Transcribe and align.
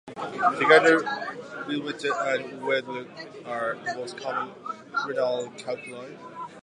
Together, 0.57 1.01
whewellite 1.67 2.33
and 2.43 2.61
weddellite 2.63 3.45
are 3.45 3.77
the 3.85 3.93
most 3.95 4.17
common 4.17 4.51
renal 5.05 5.47
calculi. 5.59 6.17